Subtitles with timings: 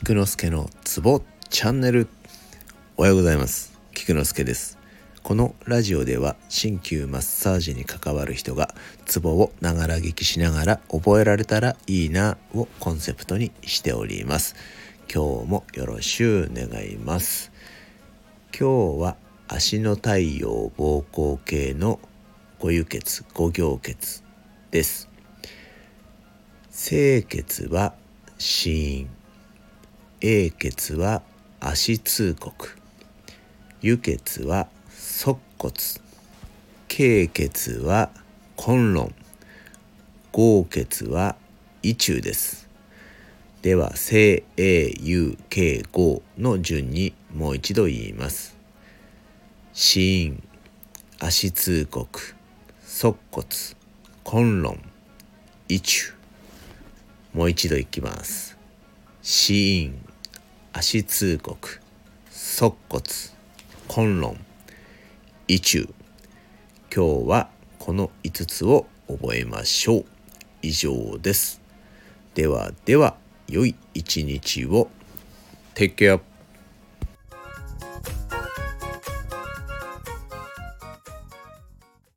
[0.00, 2.06] 菊之助のツボチャンネル。
[2.96, 3.76] おはようございます。
[3.92, 4.78] 菊之助です。
[5.24, 8.72] このラジオでは鍼灸マッサージに関わる人が
[9.06, 14.54] ツボをながら聞きしながら覚えられたらいいなをコンセプトにしております。
[15.12, 17.50] 今日もよろしゅう願います。
[18.56, 19.16] 今日は
[19.48, 21.98] 足の太陽膀胱系の
[22.60, 24.22] 五輸血五行血
[24.70, 25.08] です。
[26.70, 27.94] 清血は
[28.38, 29.10] 死因
[30.20, 31.22] A 血は
[31.60, 32.76] 足通告。
[33.80, 35.72] 輸血は側骨。
[36.88, 38.10] 経血は
[38.56, 39.14] 根論。
[40.32, 41.36] 合血は
[41.84, 42.68] 胃中です。
[43.62, 48.56] では正 A U K 合の順にもう一度言います。
[49.72, 50.42] 死因
[51.20, 52.34] 足通告。
[52.84, 53.46] 側骨。
[54.24, 54.80] 根論。
[55.68, 56.12] 胃中。
[57.32, 58.58] もう一度いきます。
[59.22, 60.07] 死因
[60.80, 61.58] 足通告
[62.30, 63.02] 側骨
[63.88, 64.36] 根論
[65.48, 65.92] 意中。
[66.94, 67.48] 今日は
[67.80, 70.04] この5つを覚えましょう。
[70.62, 71.60] 以上です。
[72.36, 73.16] ではでは
[73.48, 74.88] 良い一日を。
[75.74, 76.20] Take care.